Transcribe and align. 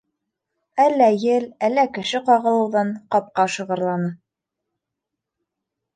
Әллә 0.85 1.09
ел, 1.23 1.45
әллә 1.67 1.83
кеше 1.99 2.23
ҡағылыуҙан, 2.31 2.91
ҡапҡа 3.17 3.47
шығырланы. 3.57 4.11